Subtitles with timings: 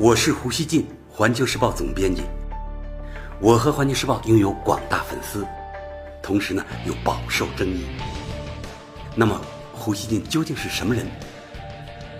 [0.00, 2.22] 我是胡锡进，环球时报总编辑。
[3.40, 5.44] 我和环球时报拥有广大粉丝，
[6.22, 7.84] 同时呢又饱受争议。
[9.16, 9.40] 那么，
[9.72, 11.04] 胡锡进究竟是什么人？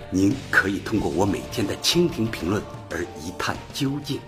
[0.09, 2.61] 您可以通过我每天的蜻蜓评论
[2.91, 4.19] 而一探究竟。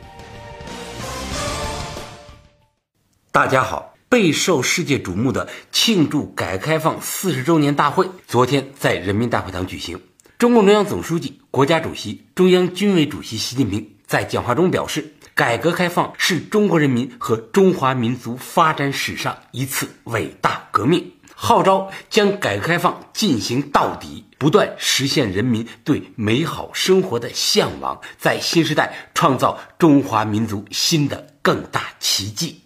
[3.34, 10.00] 大家好，备受世界瞩目的庆祝改革开放四十周年大会昨天在人民大会堂举行。
[10.42, 32.62] 中共中央总书记、国家主席、中央军委主席习近平在讲话中表示，改革开放是中国人民和中华民族发展史上一次伟大革命，号召将改革开放进行到底，不断实现人民对美好生活的向往，在新时代创造中华民族新的更大奇迹。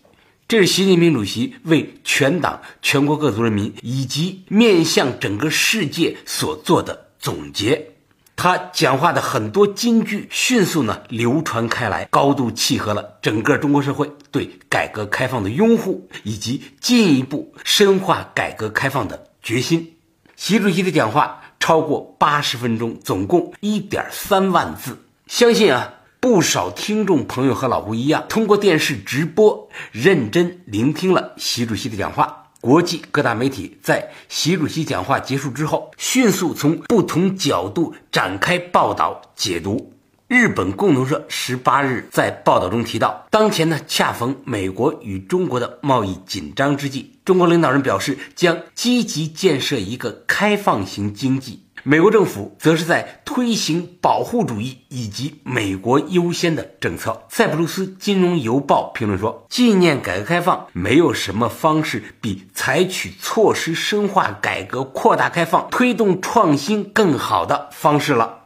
[0.47, 7.04] 这是习近平主席为全党全国各族人民以及面向整个世界所做的。
[7.25, 7.93] 总结，
[8.35, 19.95] 他讲话的很多金句迅速呢流传开来，高度契合了整个中国社会对改革开放的拥护以及进一步深化改革开放的决心。
[20.35, 24.99] 习主席的讲话超过八十分钟，总共一点三万字。
[25.25, 32.44] 相信啊，不少听众朋友和老胡一样，通过电视直播认真聆听了习主席的讲话。
[32.65, 39.93] 国际各大媒体在习主席讲话结束之后，迅速从不同角度展开报道解读。
[40.27, 51.64] 日本共同社十八日在报道中提到，当前呢恰逢美国与中国的贸易紧张之际，中国领导人表示将积极建设一个开放型经济。
[51.87, 57.21] 美国政府则是在推行保护主义以及美国优先的政策。
[57.29, 68.39] 塞浦路斯金融邮报评论说：“纪念改革开放，没有什么方式比采取措施深化改革、扩大开放、推动创新更好的方式了。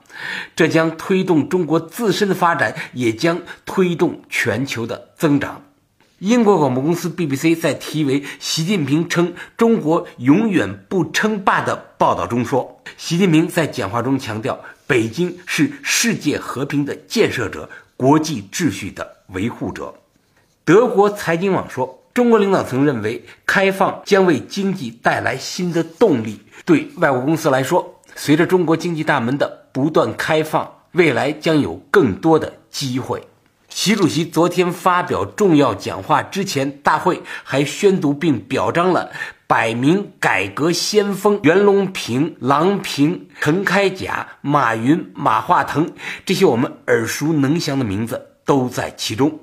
[0.53, 5.61] 这将推动中国自身的发展，也将推动全球的增长。”
[6.19, 19.93] 英国广播公司 BBC 在题为“习近平称中国永远不称霸”的报道中说，习近平在讲话中强调，北京是世界和平的建设者，国际秩序的维护者。
[20.65, 26.41] 德国财经网说，中国领导层认为，开放将为经济带来新的动力。
[26.65, 33.25] 对外国公司来说，随着中国经济大门的不断开放，未来将有更多的机会。
[33.69, 39.11] 习主席昨天发表重要讲话之前，大会还宣读并表彰了
[39.47, 45.91] 百名改革先锋：袁隆平、郎平、陈开甲、马云、马化腾，
[46.25, 49.39] 这些我们耳熟能详的名字都在其中。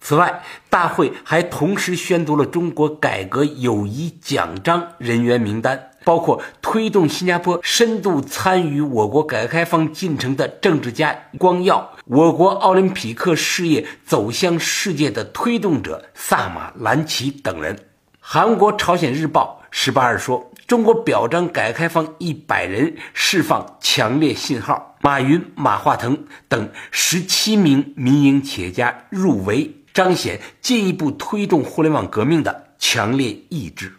[0.00, 17.76] 此外，大会还同时宣读了中国改革友谊奖章人员名单，包括推动新加坡深度参与我国改革开放进程的政治家光耀，我国奥林匹克事业走向世界的推动者萨马兰奇等人。
[18.20, 29.74] 韩国《朝鲜日报》十八日说，中国表彰改革开放一百人，释放强烈信号，马云、马化腾等十七名民营企业家入围。
[29.92, 33.90] 彰显进一步推动互联网革命的强烈意志。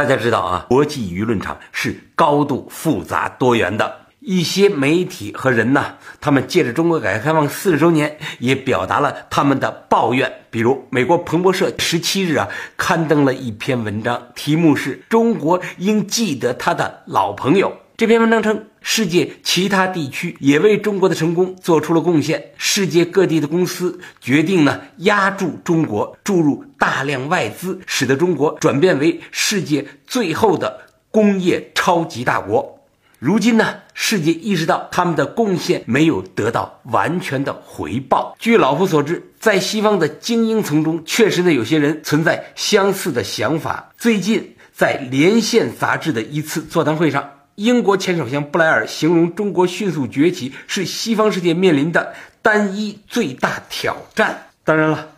[0.00, 4.06] 大家知道啊，国际舆论场是高度复杂多元的。
[4.20, 10.32] 一些媒体和人呢，他们借着中国改革开放四十周年，也表达了他们的抱怨。
[10.48, 17.68] 比如，美国彭博社十七日啊，刊登了一篇文章，题目是《中国应记得他的老朋友》。
[18.00, 22.42] 这篇文章称，世界其他地区也为中国的成功做出了贡献。
[22.56, 32.80] 世界各地的公司决定呢，压住中国，注入大量外资，使得中国转变为世界最后的工业超级大国。
[33.18, 38.34] 如今呢，世界意识到他们的贡献没有得到完全的回报。
[38.38, 43.92] 据老夫所知，在西方的精英层中，确实呢，有些人存在相似的想法。
[43.98, 47.30] 最近在《连线》杂志的一次座谈会上。
[47.56, 54.46] 英国前首相布莱尔形容中国迅速崛起是西方世界面临的单一最大挑战。
[54.64, 55.08] 当然了，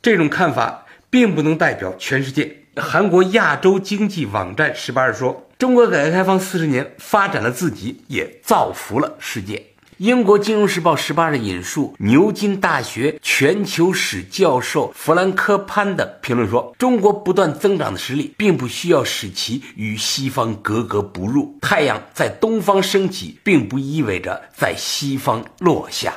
[0.00, 2.56] 这种看法并不能代表全世界。
[2.76, 9.60] 韩国亚洲经济网站十八日说，中国改革开放四十年，发展了自己，也造福了世界。
[9.98, 21.58] 英国金融时报十八日引述牛津大学全球史教授弗兰科潘的评论说：“中国不断增长的实力，并不需要使其与西方格格不入。
[21.60, 26.14] 太阳在东方升起，并不意味着在西方落下。”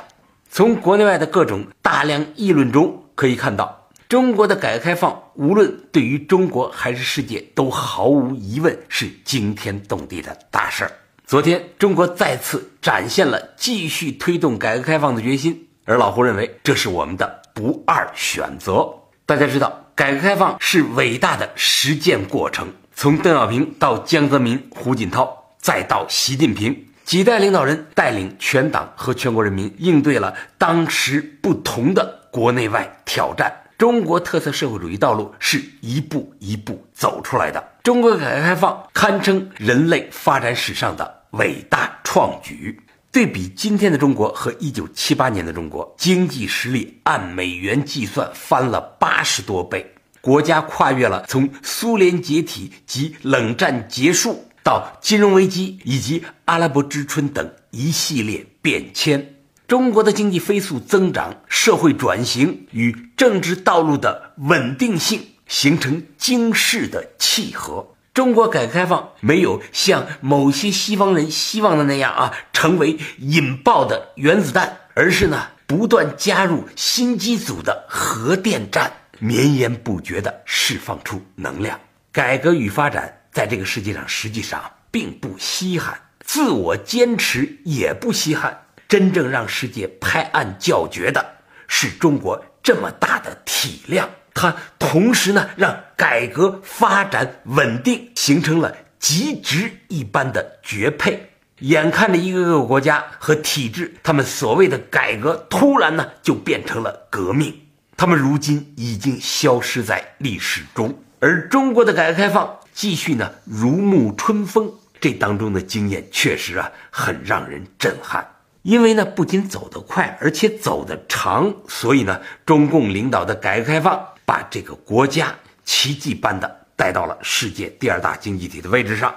[0.48, 10.92] 从国内外的各种大量议论中可以看到，中国的改革开放，无论对于中国还是世界，都毫无疑问是惊天动地的大事儿。
[11.24, 15.68] 昨天，中国再次展现了继续推动改革开放的决心。
[15.84, 18.88] 而老胡认为这是我们的不二选择。
[19.24, 33.61] 大家知道，改革开放是伟大的实践过程，从邓小平到江泽民、胡锦涛，再到习近平，几代领导人带领全党和全国人民应对了当时不同的国内外挑战。
[33.78, 37.62] 中国特色社会主义道路是一步一步走出来的。
[37.82, 42.80] 中国改革开放堪称人类发展史上的伟大创举。
[43.10, 59.31] 对比今天的中国和一九七八年的中国，经济实力按美元计算翻了八十多倍，国家跨越了从苏联解体及冷战结束到金融危机以及阿拉伯之春等一系列变迁。
[59.72, 67.94] 中国的经济飞速增长、社会转型与政治道路的稳定性形成惊世的契合。
[68.12, 81.80] 中国改革开放没有像某些西方人希望的那样啊，成为引爆的原子弹，而是呢不断加入新机组的核电站，绵延不绝地释放出能量。
[82.12, 88.58] 改革与发展在这个世界上实际上并不稀罕，自我坚持也不稀罕。
[88.92, 91.24] 真正让世界拍案叫绝的
[91.66, 94.10] 是中国这么大的体量。
[94.34, 101.30] 它同时呢，让改革发展稳定形成了极值一般的绝配。
[101.60, 107.62] 眼看着一个个国家和体制，他们所谓的改革突然呢就变成了革命，
[107.96, 111.02] 他们如今已经消失在历史中。
[111.18, 118.28] 而中国的改革开放继续呢如沐春风，这当中的经验确实啊很让人震撼。
[118.62, 124.08] 因为呢不仅走得快，而且走得长，所以呢中共领导的改革开放。
[124.24, 129.12] 把这个国家奇迹般的带到了世界第二大经济体的位置上。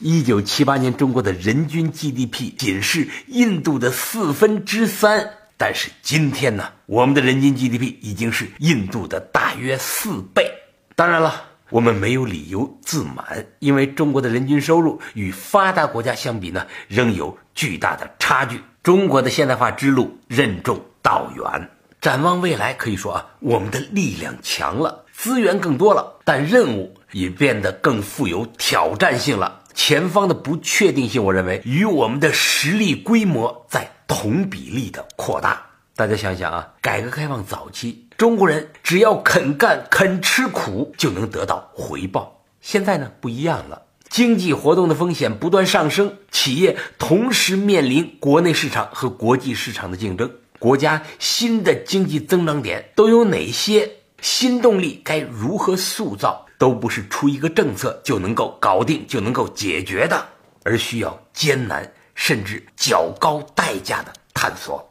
[0.00, 10.50] 一九七八年，中国的人均 GDP 仅是印度的四分之三，但是今天呢，我们的人均 GDP 已经是印度的大约四倍。
[10.96, 18.60] 当然了，我们没有理由自满，因为中国的人均收入与发达国家相比呢，仍有巨大的差距。
[18.88, 21.68] 中国的现代化之路任重道远。
[22.00, 29.60] 展望未来，可以说啊，我们的力量强了，资源更多了，但任务也变得更富有挑战性了。
[29.74, 35.66] 前方的不确定性，我认为与我们的实力规模在同比例的扩大。
[35.94, 42.40] 大家想想啊，改革开放早期，中国人只要肯干、肯吃苦，就能得到回报。
[42.62, 50.30] 现在呢，不一样了，经济活动的风险不断上升，企业同时面临国内市场和国际市场的竞争。
[50.58, 53.90] 国家新的经济增长点都有哪些？
[54.20, 56.46] 新动力该如何塑造？
[56.58, 60.26] 都不是出一个政策就能够搞定、就能够解决的，
[60.64, 64.84] 而需要艰难甚至较高代价的探索。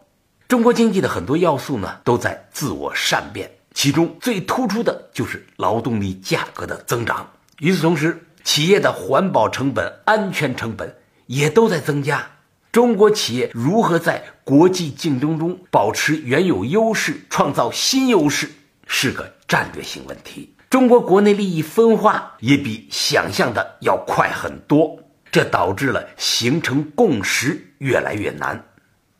[0.47, 7.29] 中国经济的很多要素呢，都在自我善变，其中最突出的就是劳动力价格的增长。
[7.59, 10.95] 与此同时，企业的环保成本、安全成本
[11.25, 12.25] 也都在增加。
[12.71, 18.49] 中国企业如何在国际竞争中保持原有优势、创造新优势，
[18.87, 20.55] 是个战略性问题。
[20.69, 24.97] 中国国内利益分化也比想象的要快很多，
[25.29, 28.63] 这导致了形成共识越来越难。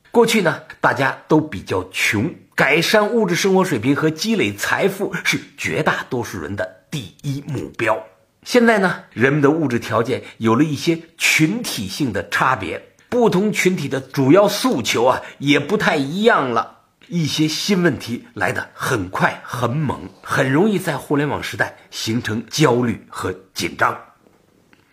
[0.10, 8.02] 过去呢，大家都比较穷，改善物质生活水平和积累财富是绝大多数人的第一目标。
[8.48, 12.82] 现在呢，人们的物质条件有了一些群体性的差别。
[13.10, 16.78] 不同群体的主要诉求啊，也不太一样了。
[17.08, 23.98] 一些新问题来得很快很猛，很容易在互联网时代形成焦虑和紧张。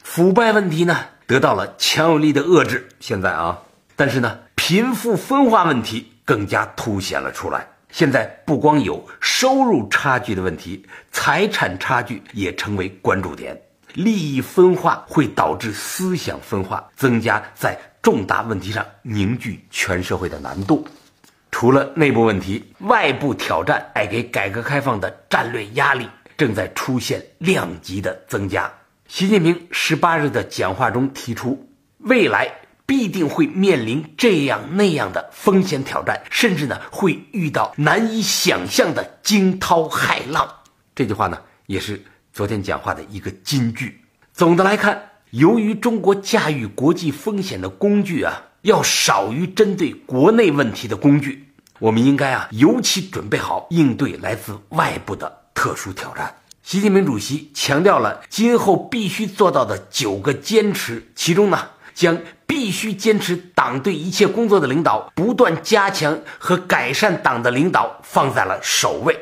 [0.02, 2.88] 腐败问题呢，得到了强有力的遏制。
[2.98, 3.60] 现在啊，
[3.94, 7.68] 但是呢，贫富分化问题更加凸显了出来。
[7.94, 13.56] 现在不光有收入差距的问题，财产差距也成为关注点。
[13.92, 17.78] 利益分化会导致思想分化，增加在。
[18.02, 20.86] 重大问题上凝聚全社会的难度，
[21.52, 28.70] 除了内部问题，外部挑战带给改革开放的战略压力正在出现量级的增加。
[29.06, 31.66] 习近平十八日的讲话中提出，
[31.98, 32.50] 未来
[32.86, 40.48] 必定会面临这样那样的风险挑战，甚至呢会遇到难以想象的惊涛骇浪。
[40.94, 44.00] 这句话呢也是昨天讲话的一个金句。
[44.32, 45.10] 总的来看。
[45.30, 51.48] 由于中国驾驭国际风险的工具啊，要少于针对国内问题的工具，
[51.80, 56.32] 我们应该啊，尤其准备好应对来自外部的特殊挑战。
[56.62, 62.16] 习近平主席强调了今后必须做到的九个坚持，其中呢，将
[62.64, 69.14] 必须坚持党对一切工作的领导，不断加强和改善党的领导放在了首位。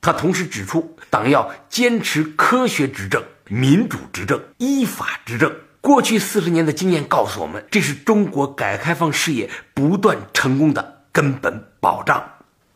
[0.00, 5.52] 他同时指出，党要坚持科学执政、民主执政、依法执政。
[5.80, 12.22] 过去四十年的经验告诉我们，这是中国改革开放事业不断成功的根本保障。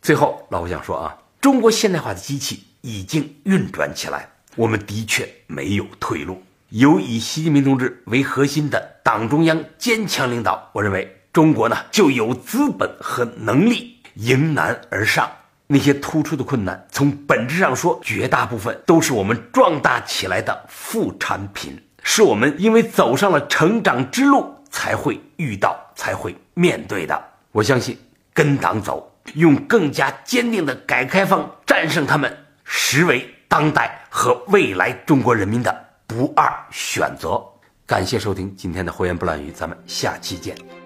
[0.00, 6.42] 最后，老胡想说啊，中国现代化的机器已经运转起来，我们的确没有退路。
[6.72, 15.30] 有以习近平同志为核心的党中央坚强领导，我认为中国呢就有资本和能力迎难而上。
[15.66, 21.78] 那些突出的困难，从本质上说，绝大部分都是我们壮大起来的副产品。
[22.02, 27.22] 是我们因为走上了成长之路，才会遇到、才会面对的。
[27.50, 27.98] 我相信，
[28.32, 35.81] 跟党走，用更加坚定的改革开放战胜他们，实为当代和未来中国人民的
[36.12, 37.42] 不二选择。
[37.86, 40.81] 感谢收听今天的《胡言不乱语》，咱们下期见。